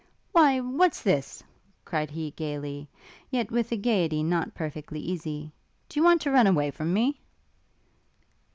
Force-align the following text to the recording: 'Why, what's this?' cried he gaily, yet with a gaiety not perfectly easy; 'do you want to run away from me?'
'Why, 0.31 0.59
what's 0.59 1.03
this?' 1.03 1.43
cried 1.85 2.09
he 2.09 2.31
gaily, 2.31 2.89
yet 3.29 3.51
with 3.51 3.71
a 3.71 3.77
gaiety 3.77 4.23
not 4.23 4.55
perfectly 4.55 4.99
easy; 4.99 5.51
'do 5.89 5.99
you 5.99 6.03
want 6.03 6.21
to 6.23 6.31
run 6.31 6.47
away 6.47 6.71
from 6.71 6.91
me?' 6.91 7.21